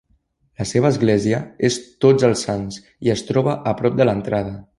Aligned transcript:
La 0.61 0.65
seva 0.69 0.89
església 0.93 1.41
és 1.69 1.77
Tots 2.07 2.25
els 2.31 2.43
Sants 2.49 2.81
i 3.09 3.15
es 3.17 3.25
troba 3.29 3.55
a 3.75 3.77
prop 3.83 4.01
de 4.01 4.09
l'entrada. 4.11 4.57